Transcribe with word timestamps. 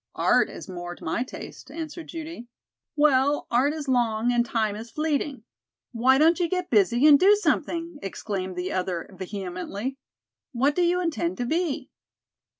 "Art 0.15 0.49
is 0.49 0.67
more 0.67 0.95
to 0.95 1.03
my 1.03 1.21
taste," 1.23 1.69
answered 1.69 2.07
Judy. 2.07 2.47
"Well, 2.95 3.45
art 3.51 3.71
is 3.71 3.87
long 3.87 4.31
and 4.31 4.43
time 4.43 4.75
is 4.75 4.89
fleeting. 4.89 5.43
Why 5.91 6.17
don't 6.17 6.39
you 6.39 6.49
get 6.49 6.71
busy 6.71 7.05
and 7.05 7.19
do 7.19 7.35
something?" 7.35 7.99
exclaimed 8.01 8.55
the 8.55 8.71
other 8.71 9.07
vehemently. 9.13 9.99
"What 10.53 10.73
do 10.73 10.81
you 10.81 10.99
intend 11.01 11.37
to 11.37 11.45
be?" 11.45 11.91